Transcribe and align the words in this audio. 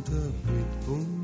interpret 0.00 1.19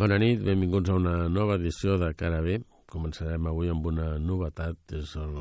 Bona 0.00 0.16
nit, 0.16 0.38
benvinguts 0.40 0.88
a 0.88 0.94
una 0.96 1.26
nova 1.28 1.58
edició 1.58 1.98
de 2.00 2.06
Cara 2.16 2.38
B. 2.40 2.54
Començarem 2.88 3.44
avui 3.50 3.68
amb 3.68 3.84
una 3.90 4.06
novetat, 4.16 4.94
és 4.96 5.10
el 5.20 5.34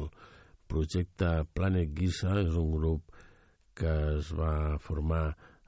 projecte 0.67 1.29
Planet 1.55 1.93
Giza, 1.95 2.33
és 2.41 2.57
un 2.59 2.73
grup 2.73 3.13
que 3.79 3.93
es 4.17 4.33
va 4.35 4.75
formar 4.83 5.21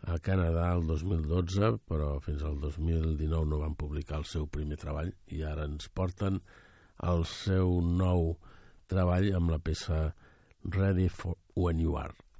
a 0.03 0.17
Canadà 0.25 0.65
el 0.73 0.83
2012, 0.89 1.69
però 1.87 2.09
fins 2.25 2.43
al 2.43 2.57
2019 2.65 3.47
no 3.53 3.61
van 3.61 3.77
publicar 3.79 4.19
el 4.19 4.27
seu 4.33 4.49
primer 4.57 4.79
treball 4.81 5.13
i 5.37 5.39
ara 5.53 5.69
ens 5.71 5.87
porten 5.87 6.41
el 7.13 7.23
seu 7.31 7.77
nou 8.03 8.33
treball 8.91 9.29
amb 9.39 9.55
la 9.55 9.61
peça 9.69 10.01
Ready 10.67 11.07
for 11.07 11.39
When 11.55 11.79
You 11.79 11.95
Are. 12.01 12.30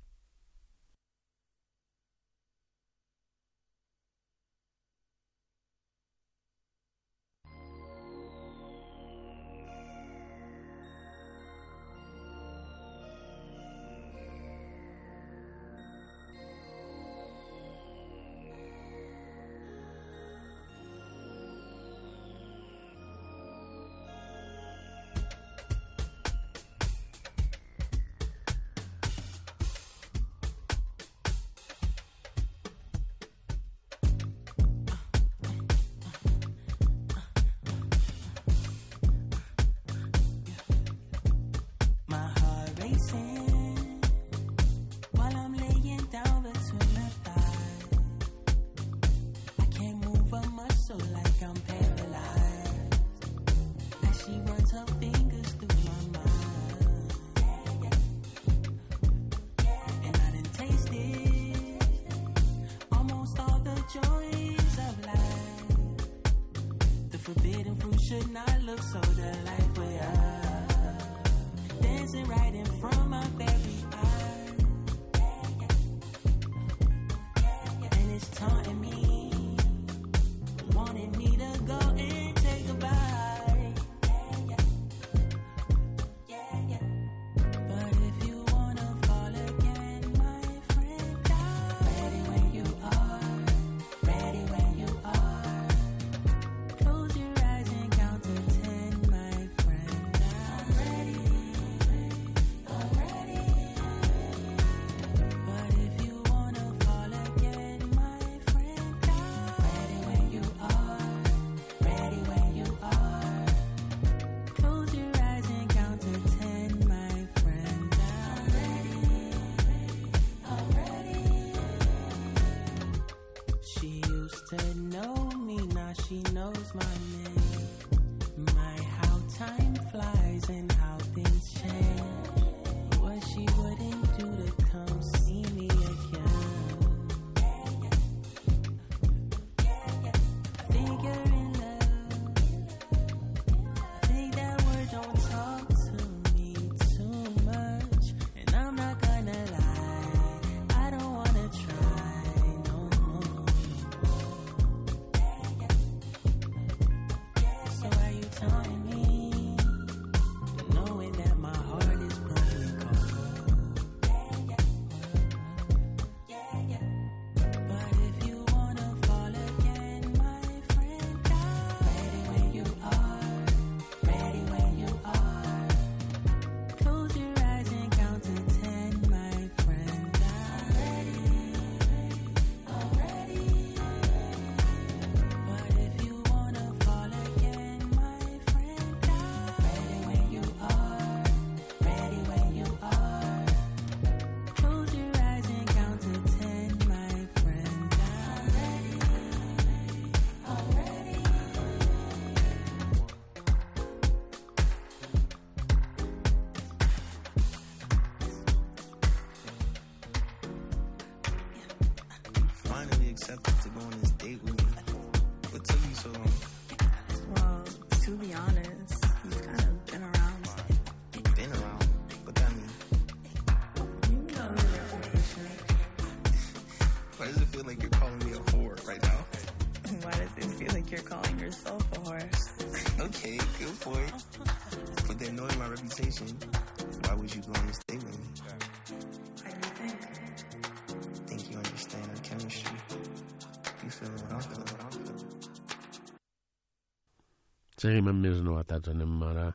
Seguim 247.81 248.11
amb 248.11 248.21
més 248.21 248.41
novetats. 248.45 248.91
Anem 248.93 249.21
ara 249.25 249.47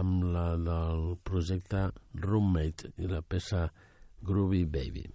amb 0.00 0.26
la 0.34 0.48
del 0.60 1.14
projecte 1.24 1.86
Roommate 2.26 2.92
i 3.00 3.08
la 3.08 3.22
peça 3.24 3.68
Groovy 4.28 4.66
Baby. 4.66 5.06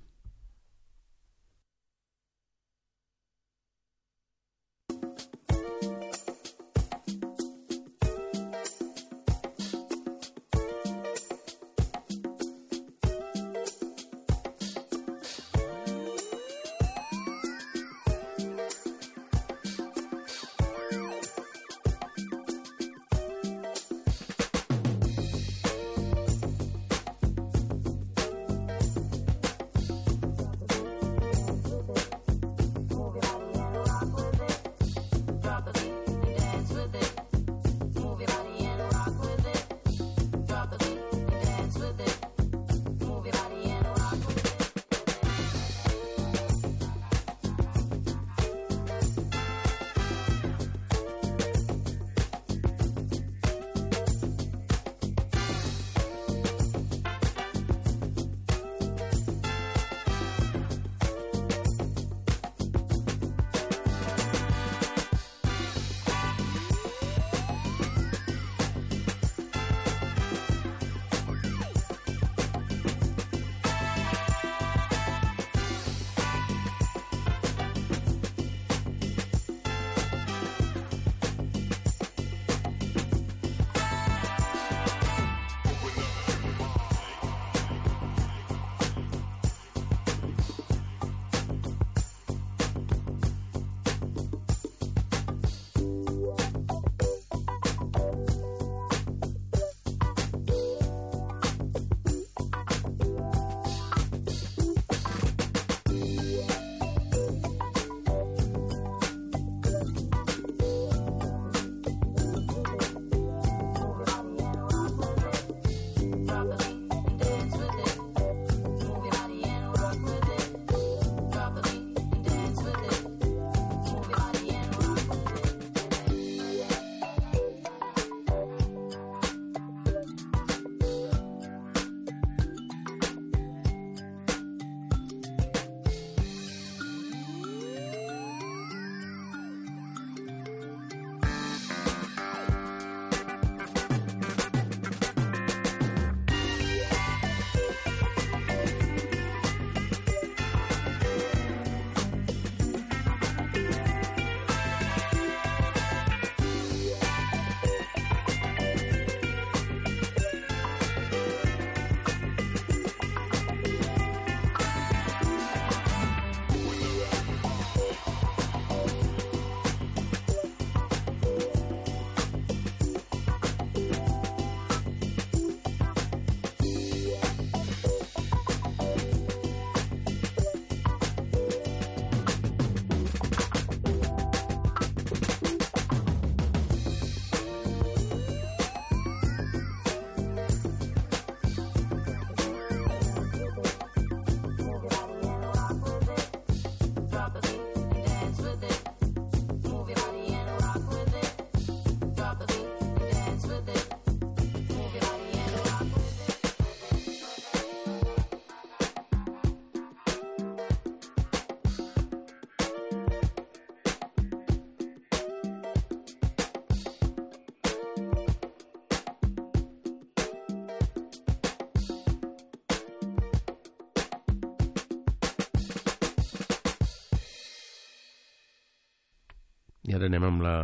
I 229.91 229.95
ara 229.97 230.07
anem 230.07 230.23
amb 230.23 230.43
la 230.45 230.55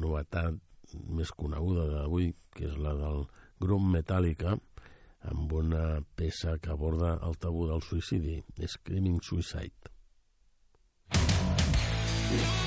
novetat 0.00 0.54
més 1.12 1.28
coneguda 1.36 1.82
d'avui, 1.90 2.30
que 2.56 2.70
és 2.70 2.78
la 2.80 2.94
del 2.96 3.26
grup 3.60 3.84
Metallica, 3.96 4.54
amb 5.28 5.52
una 5.60 6.00
peça 6.16 6.56
que 6.56 6.72
aborda 6.72 7.18
el 7.28 7.36
tabú 7.36 7.68
del 7.68 7.84
suïcidi, 7.84 8.40
Screaming 8.64 9.20
Suicide. 9.20 9.92
I 12.32 12.61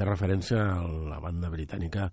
fer 0.00 0.06
referència 0.08 0.60
a 0.64 0.84
la 1.10 1.18
banda 1.20 1.50
britànica 1.52 2.06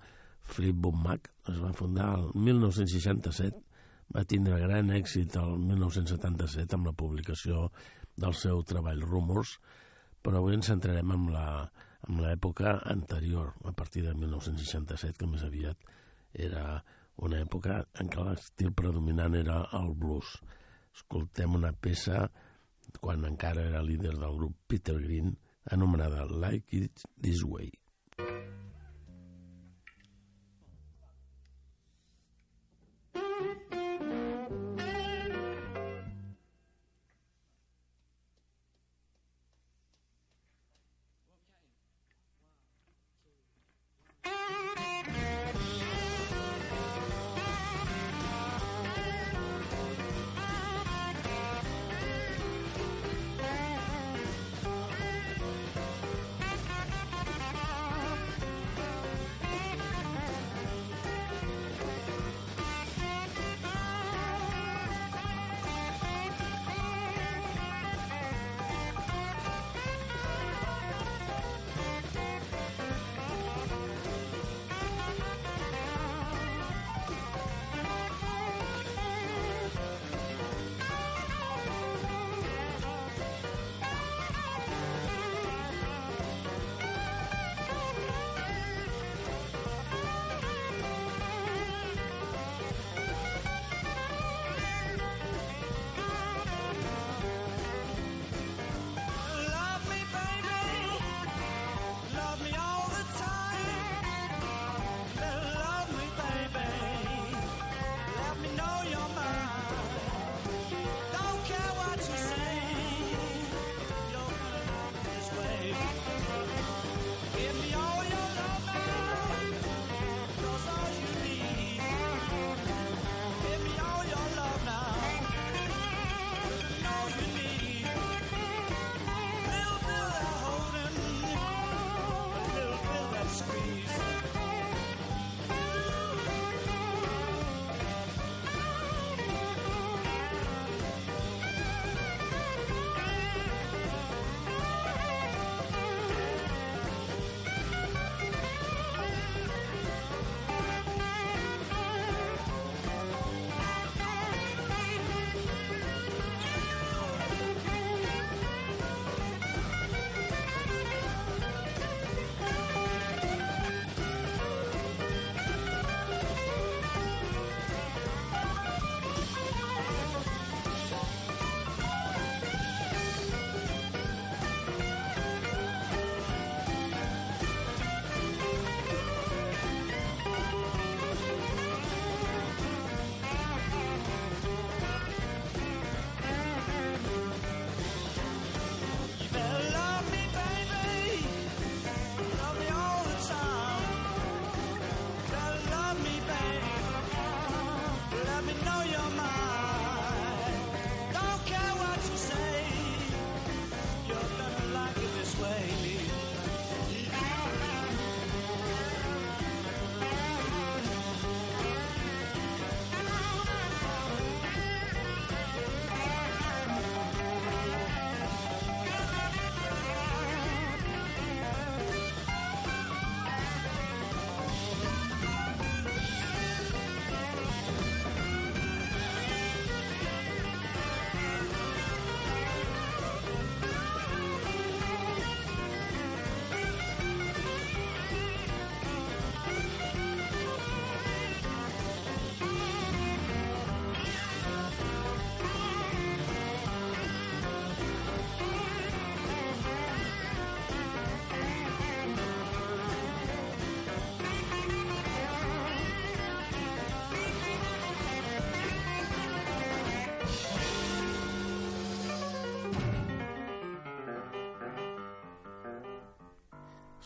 Fleetwood 0.52 0.98
Mac. 1.06 1.30
Es 1.48 1.60
va 1.62 1.72
fundar 1.76 2.10
el 2.18 2.26
1967, 2.36 3.62
va 4.16 4.24
tindre 4.28 4.60
gran 4.60 4.92
èxit 4.92 5.38
el 5.40 5.54
1977 5.70 6.76
amb 6.76 6.90
la 6.90 6.96
publicació 7.00 7.70
del 8.20 8.36
seu 8.36 8.60
treball 8.68 9.06
Rumors, 9.06 9.56
però 10.20 10.42
avui 10.42 10.58
ens 10.58 10.68
centrarem 10.68 11.16
en 11.16 11.30
la 11.32 11.48
en 12.08 12.20
l'època 12.22 12.76
anterior, 12.92 13.56
a 13.66 13.72
partir 13.72 14.04
de 14.06 14.14
1967, 14.16 15.18
que 15.18 15.32
més 15.32 15.48
aviat 15.48 15.88
era 16.48 16.78
una 17.24 17.40
època 17.42 17.80
en 18.00 18.12
què 18.12 18.24
l'estil 18.24 18.76
predominant 18.78 19.36
era 19.36 19.64
el 19.80 19.94
blues. 19.96 20.36
Escoltem 20.94 21.56
una 21.58 21.72
peça 21.74 22.28
quan 23.02 23.26
encara 23.28 23.66
era 23.72 23.84
líder 23.84 24.14
del 24.14 24.38
grup 24.38 24.56
Peter 24.68 24.96
Green, 25.02 25.34
anomenada 25.72 26.26
Like 26.30 26.74
It 26.74 27.04
This 27.18 27.44
Way. 27.44 27.72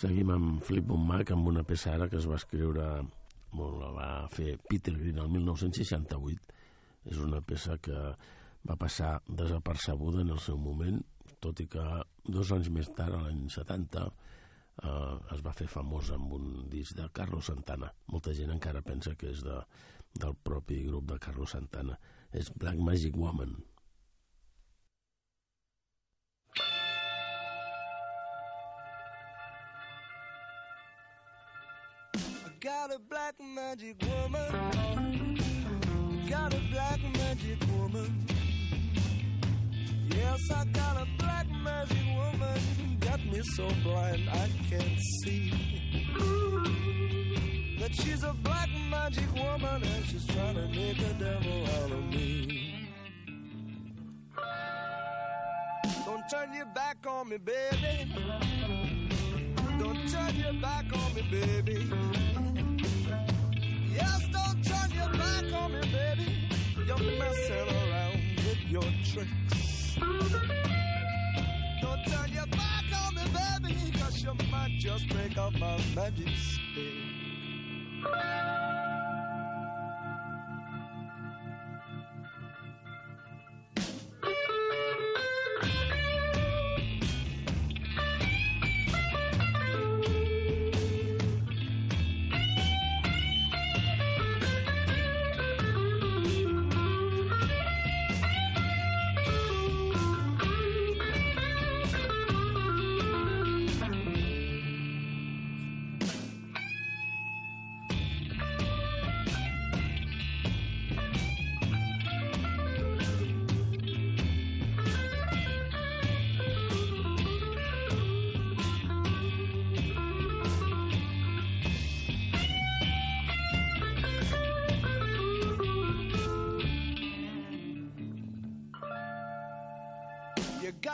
Seguim 0.02 0.32
amb 0.34 0.64
Fleetwood 0.66 1.04
Mac 1.06 1.32
amb 1.34 1.50
una 1.52 1.62
peça 1.68 1.92
ara 1.94 2.08
que 2.10 2.18
es 2.18 2.26
va 2.26 2.40
escriure 2.40 2.86
bueno, 3.52 3.76
la 3.78 3.92
va 3.94 4.10
fer 4.34 4.56
Peter 4.70 4.96
Green 4.98 5.20
el 5.22 5.30
1968 5.30 6.56
és 7.12 7.20
una 7.22 7.42
peça 7.46 7.78
que 7.78 7.98
va 8.70 8.78
passar 8.82 9.12
desapercebuda 9.28 10.24
en 10.24 10.32
el 10.34 10.40
seu 10.42 10.58
moment 10.58 10.98
tot 11.42 11.62
i 11.62 11.68
que 11.70 11.86
dos 12.26 12.52
anys 12.56 12.70
més 12.74 12.90
tard, 12.98 13.18
l'any 13.18 13.48
70 13.50 14.04
eh, 14.08 15.16
es 15.36 15.42
va 15.46 15.54
fer 15.58 15.70
famós 15.70 16.12
amb 16.16 16.34
un 16.38 16.48
disc 16.70 16.98
de 16.98 17.08
Carlos 17.14 17.50
Santana. 17.50 17.90
Molta 18.14 18.34
gent 18.38 18.54
encara 18.54 18.84
pensa 18.86 19.16
que 19.18 19.32
és 19.34 19.42
de, 19.46 19.58
del 20.22 20.38
propi 20.50 20.84
grup 20.86 21.10
de 21.10 21.18
Carlos 21.22 21.56
Santana. 21.58 21.98
És 22.32 22.52
Black 22.54 22.80
Magic 22.80 23.18
Woman 23.18 23.58
got 32.62 32.94
a 32.94 33.00
black 33.10 33.34
magic 33.42 33.96
woman. 34.04 35.40
Got 36.30 36.54
a 36.54 36.60
black 36.72 37.00
magic 37.18 37.58
woman. 37.76 38.28
Yes, 40.10 40.40
I 40.52 40.66
got 40.66 40.98
a 40.98 41.08
black 41.18 41.48
magic 41.50 42.06
woman. 42.16 42.98
Got 43.00 43.26
me 43.26 43.42
so 43.56 43.68
blind 43.84 44.30
I 44.30 44.48
can't 44.70 45.00
see. 45.24 45.52
That 47.80 47.96
she's 47.96 48.24
a 48.24 48.34
black 48.34 48.70
magic 48.92 49.34
woman 49.34 49.82
and 49.84 50.06
she's 50.06 50.28
trying 50.28 50.56
to 50.56 50.68
make 50.68 51.00
a 51.00 51.14
devil 51.14 51.66
out 51.66 51.92
of 51.92 52.04
me. 52.06 52.88
Don't 56.06 56.30
turn 56.30 56.54
your 56.54 56.68
back 56.68 56.98
on 57.08 57.30
me, 57.30 57.38
baby. 57.38 58.14
Don't 59.80 60.08
turn 60.12 60.36
your 60.36 60.54
back 60.62 60.86
on 60.94 61.16
me, 61.16 61.24
baby. 61.32 62.51
Yes, 63.94 64.28
don't 64.32 64.64
turn 64.64 64.92
your 64.92 65.10
back 65.18 65.54
on 65.54 65.74
me, 65.74 65.82
baby. 65.92 66.50
You're 66.86 67.20
messing 67.20 67.68
around 67.70 68.22
with 68.38 68.62
your 68.70 68.84
tricks. 69.04 69.96
Don't 71.82 72.06
turn 72.08 72.32
your 72.34 72.48
back 72.48 72.86
on 73.06 73.16
me, 73.16 73.24
baby, 73.34 73.92
cause 74.00 74.24
you 74.24 74.34
might 74.52 74.78
just 74.80 75.08
break 75.10 75.38
up 75.38 75.54
my 75.54 75.78
magic. 75.96 76.28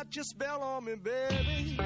You 0.08 0.12
got 0.12 0.16
your 0.16 0.24
spell 0.24 0.62
on 0.64 0.86
me, 0.86 0.96
baby. 0.96 1.78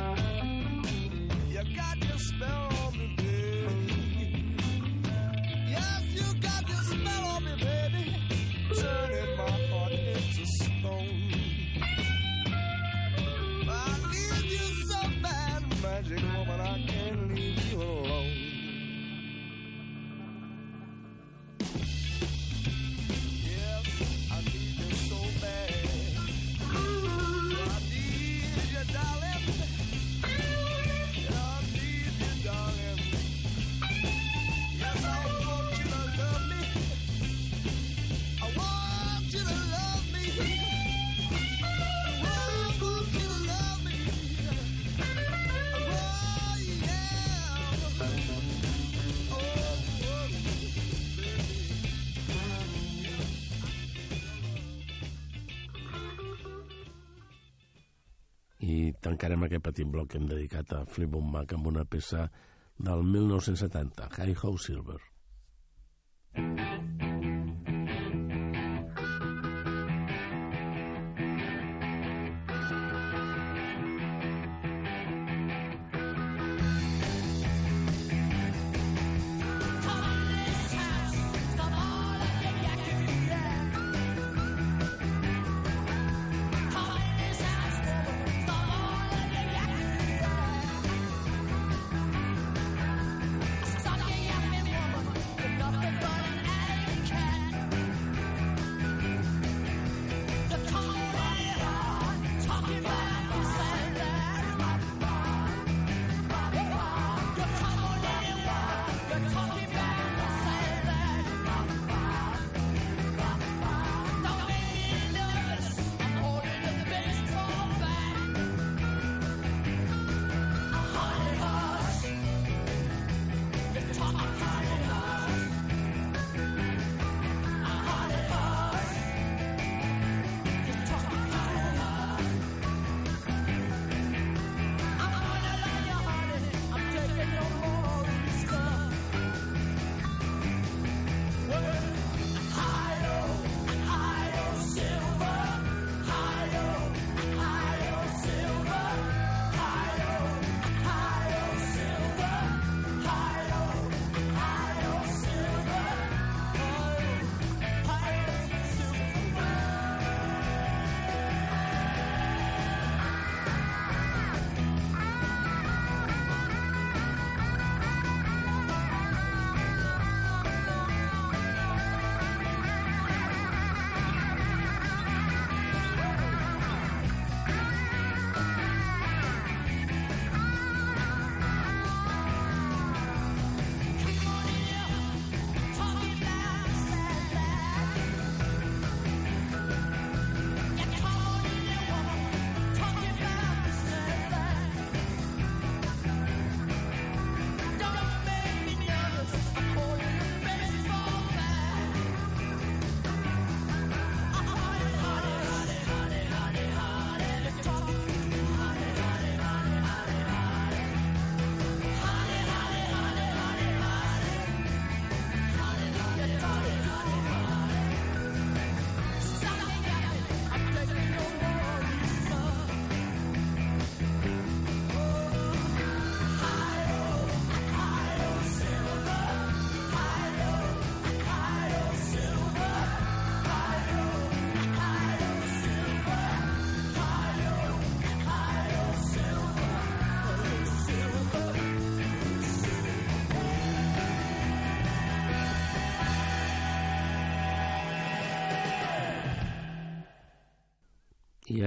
I 58.61 58.93
tancarem 59.01 59.47
aquest 59.47 59.65
petit 59.65 59.89
bloc 59.89 60.11
que 60.11 60.19
hem 60.21 60.27
dedicat 60.29 60.73
a 60.77 60.83
Fleetwood 60.85 61.31
Mac 61.33 61.55
amb 61.57 61.71
una 61.71 61.85
peça 61.85 62.27
del 62.77 63.01
1970, 63.03 64.09
Hi 64.17 64.35
Ho 64.43 64.57
Silver. 64.57 65.10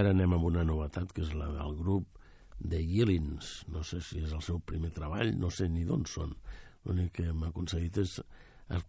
Ara 0.01 0.11
anem 0.15 0.33
amb 0.35 0.47
una 0.49 0.65
novetat, 0.67 1.13
que 1.15 1.23
és 1.23 1.33
la 1.39 1.47
del 1.55 1.77
grup 1.79 2.19
de 2.59 2.81
Gillins. 2.83 3.65
No 3.71 3.83
sé 3.87 4.01
si 4.03 4.23
és 4.25 4.33
el 4.35 4.43
seu 4.43 4.61
primer 4.61 4.91
treball, 4.95 5.35
no 5.39 5.51
sé 5.55 5.69
ni 5.71 5.85
d'on 5.87 6.07
són. 6.11 6.35
L'únic 6.85 7.13
que 7.19 7.29
hem 7.31 7.45
aconseguit 7.47 8.01
és 8.03 8.19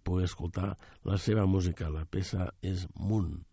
poder 0.04 0.26
escoltar 0.30 0.74
la 1.06 1.18
seva 1.22 1.46
música. 1.46 1.92
La 1.94 2.06
peça 2.06 2.50
és 2.62 2.88
Moon. 2.96 3.44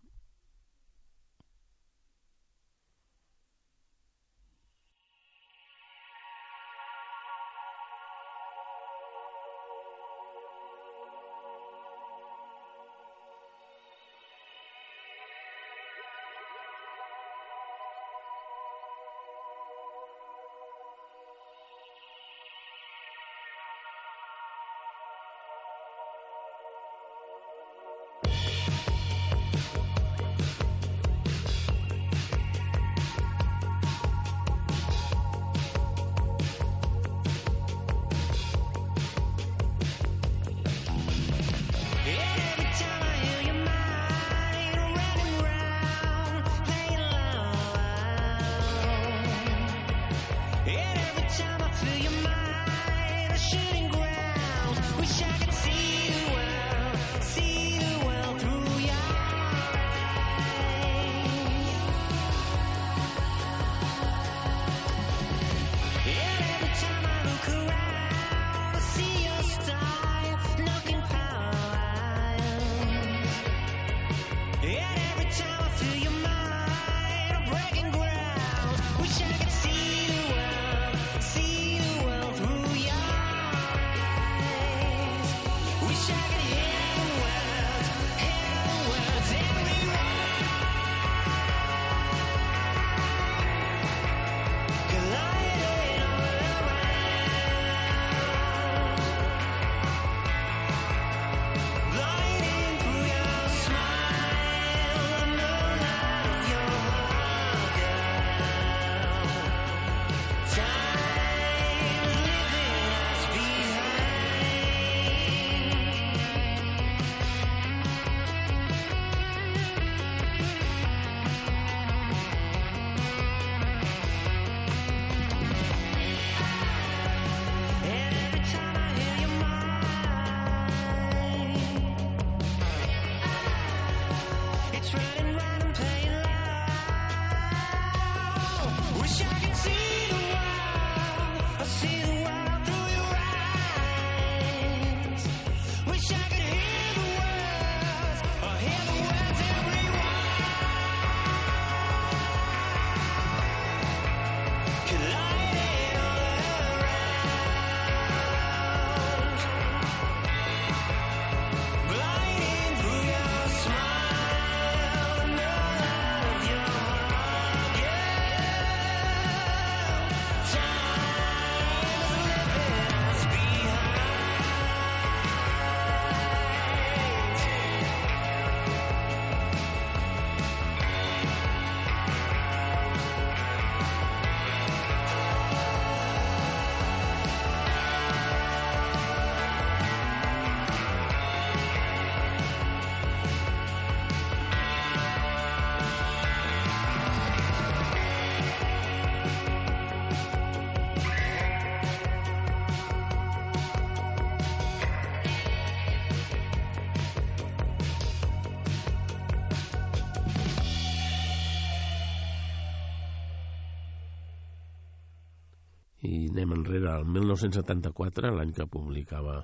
darrere, 216.79 217.01
el 217.01 217.05
1974, 217.05 218.31
l'any 218.33 218.53
que 218.53 218.65
publicava 218.69 219.41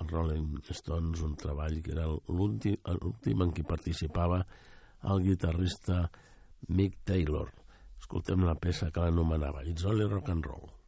el 0.00 0.08
Rolling 0.08 0.60
Stones, 0.70 1.22
un 1.26 1.36
treball 1.36 1.80
que 1.82 1.94
era 1.94 2.06
l'últim 2.08 3.46
en 3.46 3.54
què 3.54 3.64
participava 3.66 4.42
el 5.10 5.22
guitarrista 5.24 6.04
Mick 6.68 7.00
Taylor. 7.04 7.48
Escoltem 8.00 8.44
la 8.46 8.56
peça 8.56 8.90
que 8.90 9.00
l'anomenava 9.00 9.64
It's 9.64 9.84
Only 9.84 10.08
Rock 10.10 10.30
and 10.30 10.46
Roll. 10.46 10.79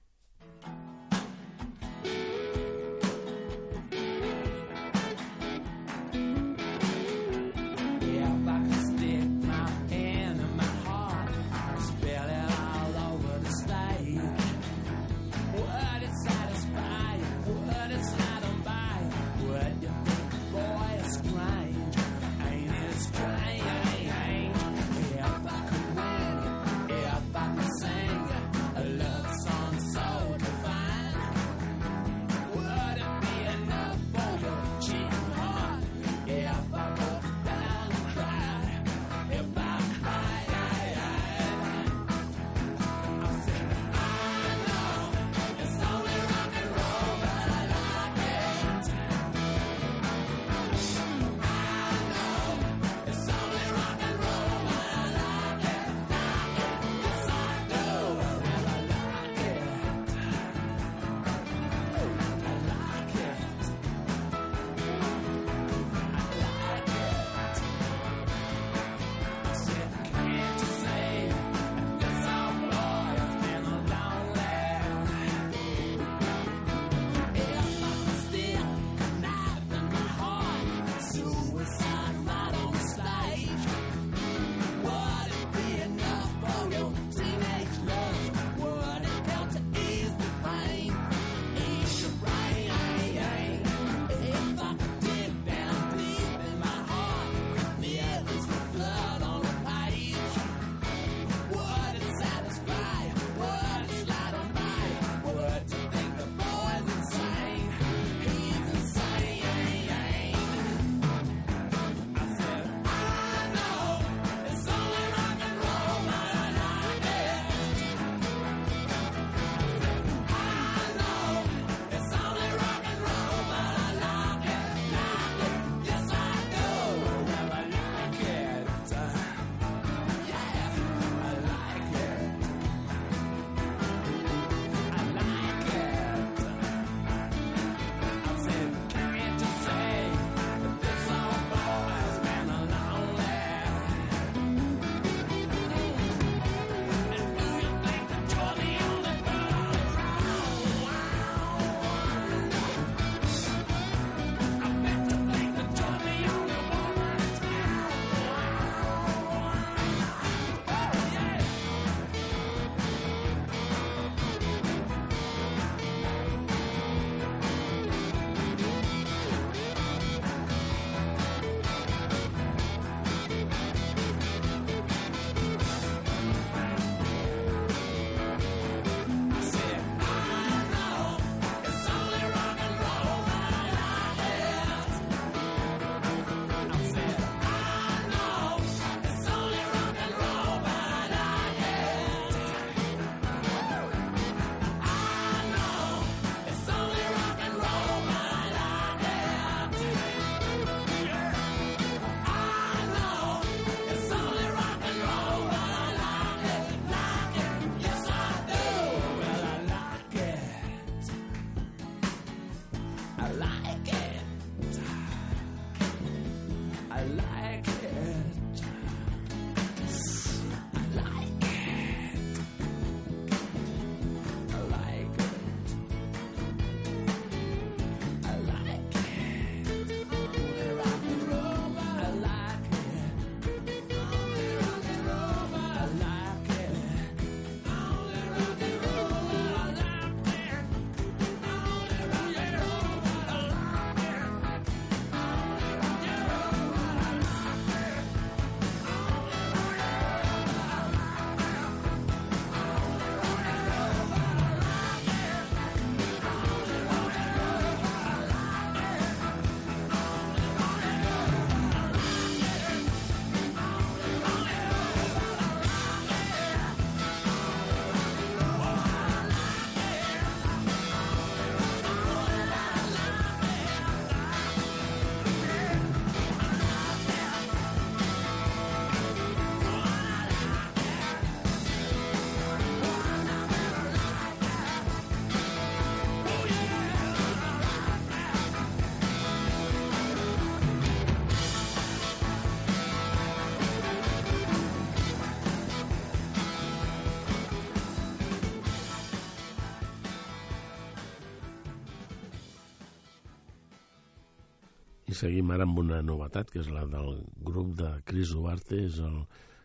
Seguim 305.23 305.53
ara 305.55 305.67
amb 305.69 305.79
una 305.79 306.01
novetat, 306.03 306.51
que 306.51 306.61
és 306.63 306.69
la 306.73 306.85
del 306.91 307.23
grup 307.47 307.77
de 307.79 307.93
Chris 308.09 308.35
Duarte, 308.35 308.83
és 308.89 308.99
el 309.03 309.23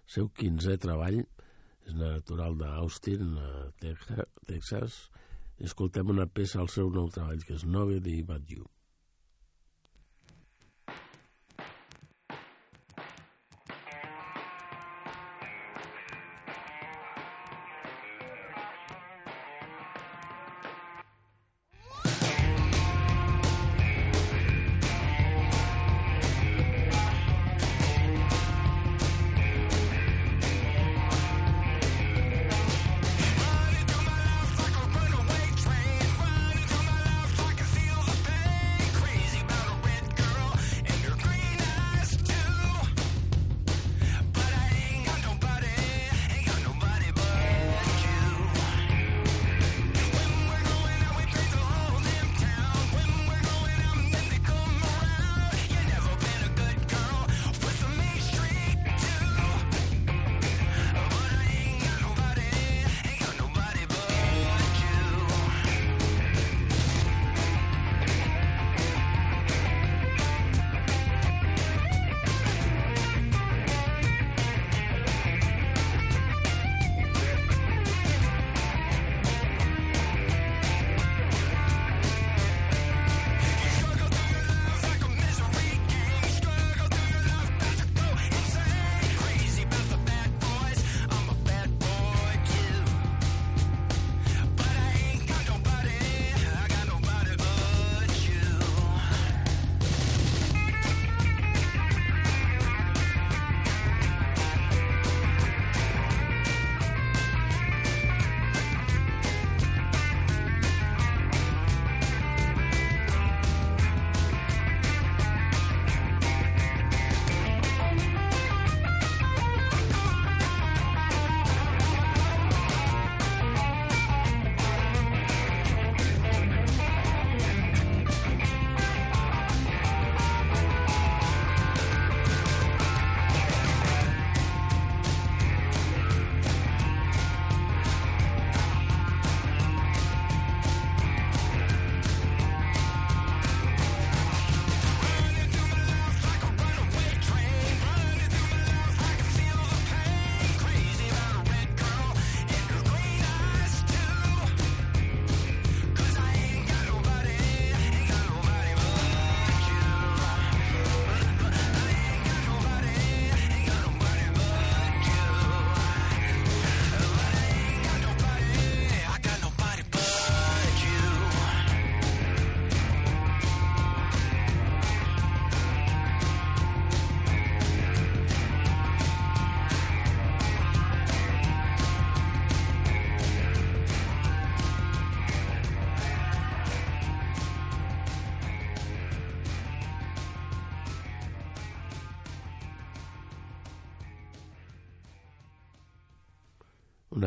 seu 0.08 0.30
15è 0.38 0.78
treball, 0.84 1.24
és 1.88 1.96
natural 1.98 2.58
d'Austin, 2.60 3.36
a 3.42 3.52
Texa- 3.82 4.28
Texas, 4.48 4.98
escoltem 5.64 6.14
una 6.14 6.28
peça 6.30 6.62
al 6.62 6.70
seu 6.70 6.92
nou 6.94 7.10
treball, 7.14 7.42
que 7.48 7.56
és 7.58 7.66
Nobody 7.66 8.22
But 8.28 8.52
You. 8.54 8.68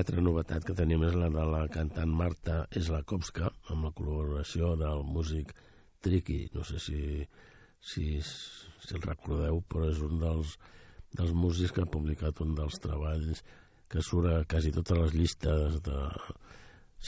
Altra 0.01 0.23
novetat 0.25 0.65
que 0.65 0.73
tenim 0.73 1.03
és 1.05 1.17
la 1.19 1.27
de 1.29 1.43
la 1.45 1.67
cantant 1.69 2.13
Marta 2.17 2.55
Eslakowska, 2.79 3.51
amb 3.73 3.85
la 3.85 3.91
col·laboració 3.99 4.71
del 4.81 5.03
músic 5.05 5.51
Tricky. 6.01 6.39
No 6.55 6.63
sé 6.65 6.79
si, 6.81 7.01
si, 7.91 8.05
si 8.25 8.95
el 8.97 9.05
recordeu, 9.05 9.61
però 9.69 9.91
és 9.91 10.01
un 10.07 10.23
dels, 10.23 10.55
dels 11.19 11.35
músics 11.37 11.75
que 11.77 11.85
ha 11.85 11.91
publicat 11.97 12.41
un 12.41 12.55
dels 12.57 12.81
treballs 12.81 13.43
que 13.93 14.01
surt 14.07 14.31
a 14.31 14.39
quasi 14.49 14.73
totes 14.73 15.03
les 15.03 15.19
llistes 15.19 15.77
de 15.91 16.01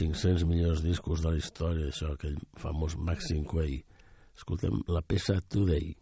500 0.03 0.45
millors 0.51 0.85
discos 0.85 1.25
de 1.25 1.33
la 1.33 1.41
història, 1.41 1.89
això, 1.89 2.13
aquell 2.13 2.37
famós 2.61 2.99
Maxim 2.99 3.47
Quay. 3.49 3.79
Escoltem 4.37 4.83
la 4.93 5.01
peça. 5.01 5.39
Today, 5.49 5.95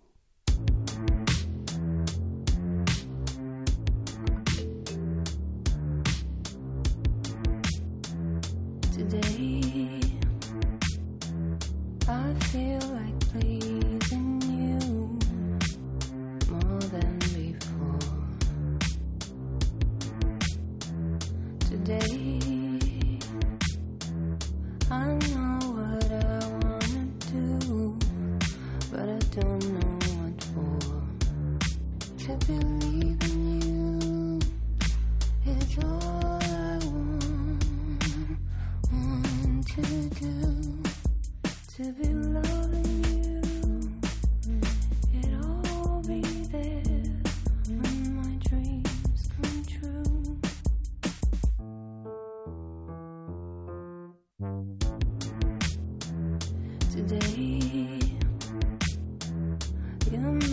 You 57.10 57.18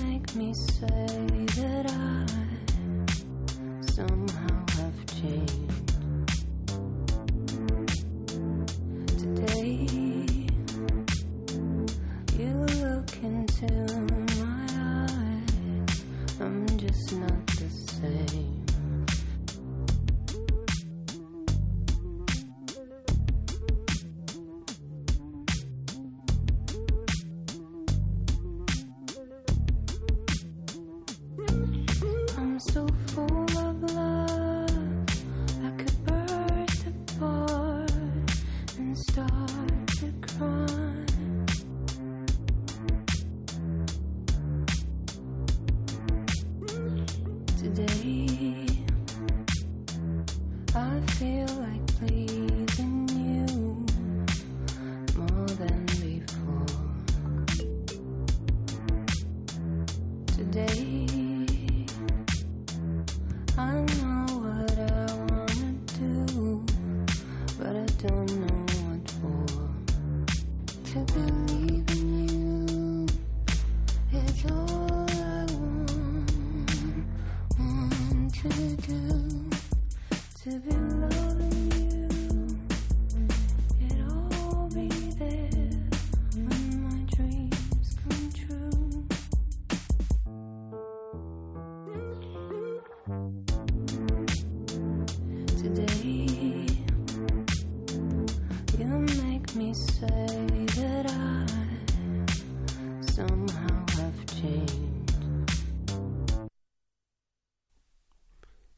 make 0.02 0.36
me 0.36 0.56
say 0.56 1.27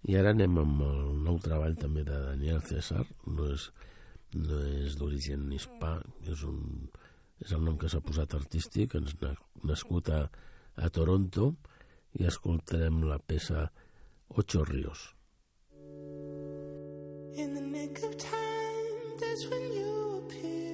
I 0.09 0.15
ara 0.17 0.31
anem 0.33 0.55
amb 0.57 0.79
el 0.81 1.01
nou 1.21 1.35
treball 1.45 1.75
també 1.77 2.01
de 2.07 2.15
Daniel 2.23 2.63
César, 2.65 3.03
no 3.29 3.45
és, 3.53 3.67
no 4.33 4.61
és 4.81 4.95
d'origen 4.97 5.43
hispà, 5.53 5.91
és, 6.25 6.41
un, 6.49 6.87
és 7.45 7.53
el 7.53 7.61
nom 7.67 7.75
que 7.77 7.91
s'ha 7.93 8.01
posat 8.01 8.33
artístic, 8.33 8.95
ens 8.97 9.13
nascut 9.69 10.09
a, 10.15 10.23
a 10.81 10.89
Toronto, 10.95 11.51
i 12.17 12.25
escoltarem 12.25 13.03
la 13.05 13.19
peça 13.21 13.67
Ocho 14.33 14.63
Ríos. 14.65 15.13
In 17.37 17.53
the 17.53 17.61
nick 17.61 18.01
of 18.01 18.17
time, 18.17 19.13
that's 19.21 19.45
when 19.45 19.71
you 19.77 20.23
appear. 20.25 20.68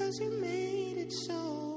Cause 0.00 0.18
you 0.18 0.40
made 0.40 0.96
it 0.96 1.12
so. 1.12 1.69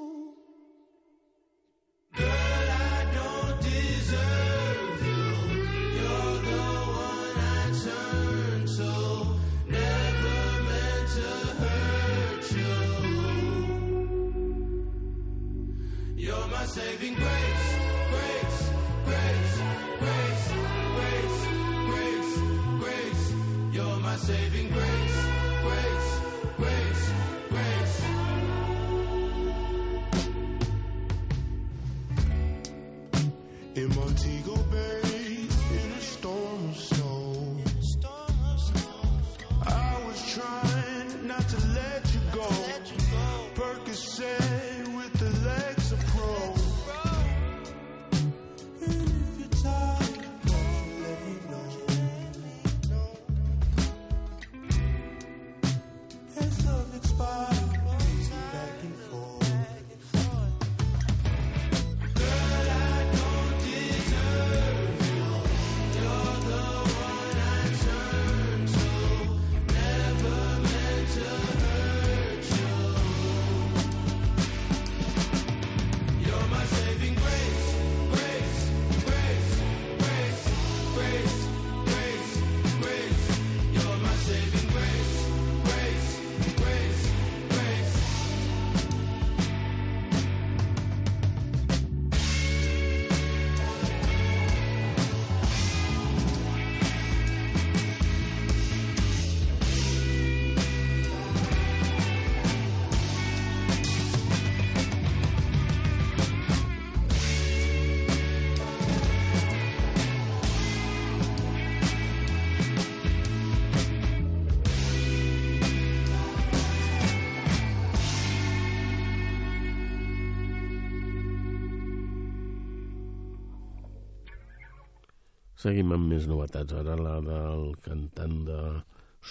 Seguim 125.64 125.94
amb 125.96 126.10
més 126.12 126.26
novetats. 126.28 126.74
Ara 126.76 126.98
la 127.00 127.14
del 127.24 127.70
cantant 127.86 128.40
de 128.50 128.60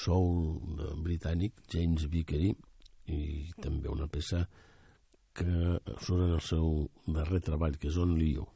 soul 0.03 0.39
de 0.79 0.87
britànic, 1.05 1.59
James 1.75 2.07
Vickery, 2.15 2.55
i 3.13 3.19
també 3.61 3.91
una 3.93 4.09
peça 4.15 4.47
que 5.37 5.77
surt 6.01 6.23
en 6.23 6.33
el 6.39 6.41
seu 6.47 6.87
darrer 7.19 7.43
treball, 7.45 7.77
que 7.77 7.91
és 7.93 7.99
On 8.01 8.15
Leo. 8.17 8.47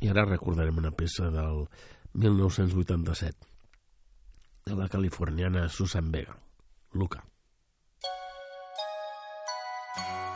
I 0.00 0.10
ara 0.12 0.24
recordarem 0.28 0.78
una 0.78 0.92
peça 0.94 1.30
del 1.34 1.64
1987 2.14 3.48
de 4.68 4.76
la 4.76 4.88
californiana 4.88 5.68
Susan 5.68 6.12
Vega, 6.12 6.36
Luca. 6.92 7.24
thank 9.98 10.22
you 10.22 10.27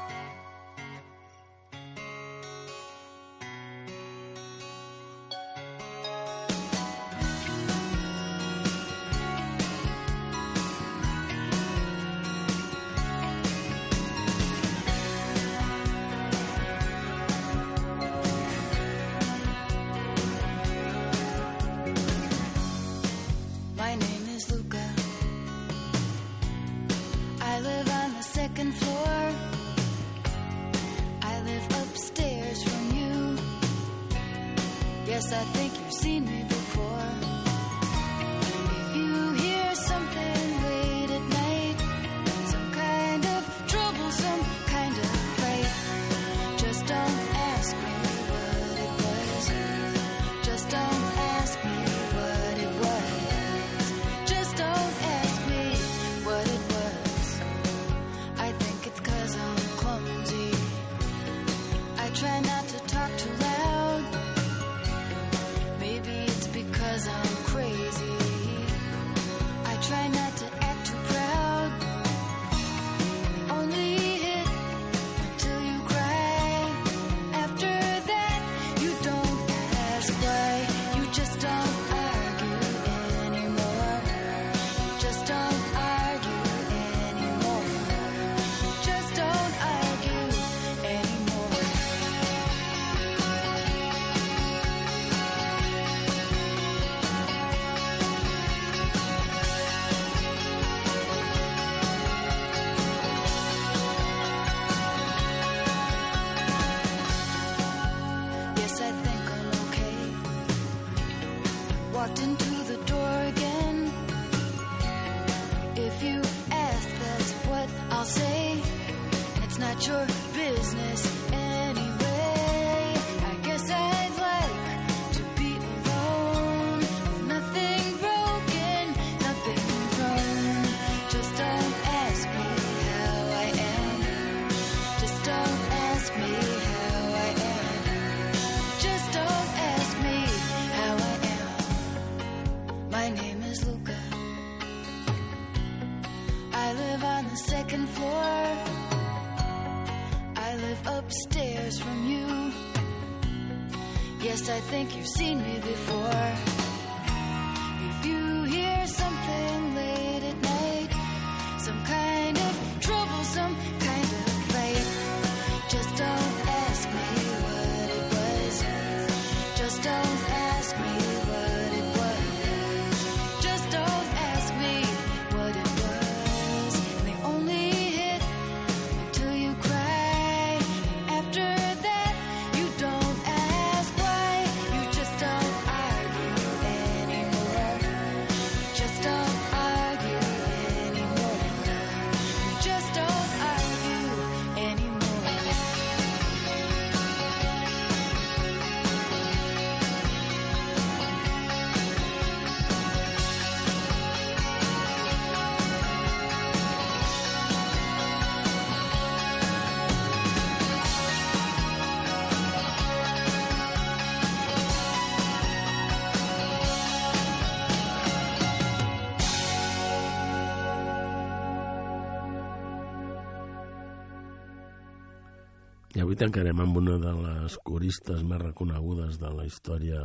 Avui 226.02 226.16
tancarem 226.18 226.58
amb 226.58 226.78
una 226.80 226.96
de 226.98 227.10
les 227.14 227.54
coristes 227.62 228.24
més 228.26 228.40
reconegudes 228.42 229.20
de 229.22 229.28
la 229.30 229.44
història 229.46 230.00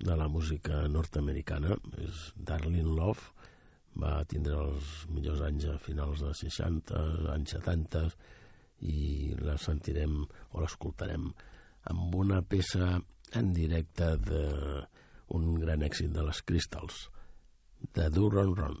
de 0.00 0.14
la 0.16 0.28
música 0.32 0.78
nord-americana. 0.88 1.76
És 2.00 2.22
Darlene 2.48 2.94
Love. 2.96 3.34
Va 4.00 4.22
tindre 4.30 4.56
els 4.56 4.94
millors 5.12 5.42
anys 5.44 5.66
a 5.68 5.76
finals 5.84 6.24
dels 6.24 6.40
60, 6.46 7.04
anys 7.34 7.52
70, 7.58 8.06
i 8.88 9.36
la 9.44 9.58
sentirem 9.60 10.22
o 10.24 10.64
l'escoltarem 10.64 11.28
amb 11.92 12.18
una 12.24 12.40
peça 12.40 12.94
en 13.36 13.52
directe 13.52 14.14
d'un 14.24 15.48
gran 15.60 15.84
èxit 15.84 16.14
de 16.14 16.24
les 16.24 16.40
Crystals, 16.40 17.04
de 17.92 18.08
Do 18.08 18.30
Ron. 18.32 18.80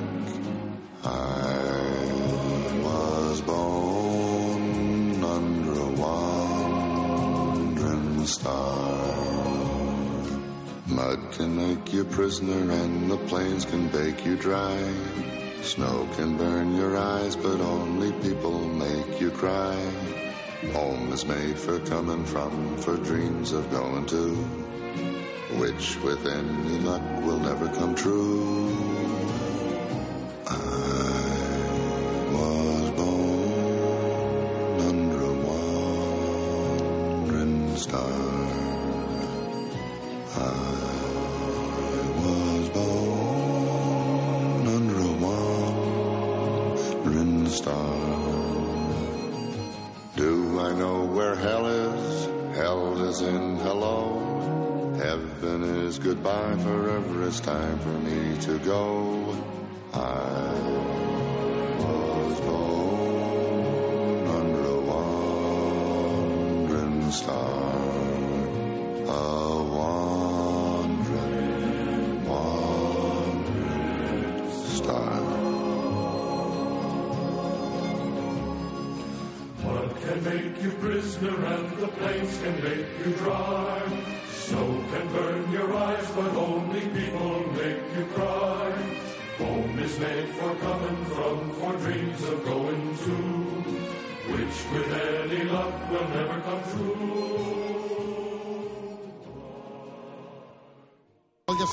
Back. 0.00 0.04
I 1.04 2.12
was 2.82 3.40
born 3.42 5.22
under 5.22 5.80
a 5.80 5.90
wandering 6.02 7.46
star. 8.26 9.14
Mud 10.88 11.32
can 11.32 11.56
make 11.56 11.92
you 11.92 12.04
prisoner 12.04 12.72
and 12.72 13.10
the 13.10 13.18
plains 13.28 13.64
can 13.64 13.88
bake 13.88 14.24
you 14.24 14.36
dry. 14.36 14.78
Snow 15.62 16.08
can 16.16 16.36
burn 16.36 16.76
your 16.76 16.96
eyes, 16.96 17.34
but 17.36 17.60
only 17.60 18.12
people 18.22 18.60
make 18.68 19.20
you 19.20 19.30
cry. 19.30 19.76
Home 20.72 21.12
is 21.12 21.26
made 21.26 21.58
for 21.58 21.78
coming 21.80 22.24
from, 22.24 22.76
for 22.78 22.96
dreams 22.96 23.52
of 23.52 23.70
going 23.70 24.06
to, 24.06 24.34
which 25.58 25.96
with 26.02 26.24
any 26.26 26.78
luck 26.78 27.02
will 27.24 27.38
never 27.40 27.68
come 27.68 27.94
true. 27.94 29.05
Goodbye. 56.36 56.62
Forever 56.62 57.26
it's 57.26 57.40
time 57.40 57.78
for 57.78 57.88
me 57.88 58.36
to 58.38 58.58
go. 58.60 59.34
I 59.92 60.52
was 61.78 62.40
born 62.40 64.26
under 64.26 64.64
a 64.64 64.80
wandering 65.80 66.30
star. 67.10 67.74
A 69.08 69.62
wandering, 69.76 71.44
wandering 72.28 73.70
star. 74.74 75.20
Mud 79.64 79.90
can 80.00 80.24
make 80.24 80.62
you 80.62 80.70
prisoner 80.72 81.46
and 81.46 81.78
the 81.78 81.88
plains 81.88 82.38
can 82.38 82.54
make 82.62 82.86
you 83.04 83.12
dry. 83.14 83.95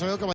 creo 0.00 0.18
que 0.18 0.33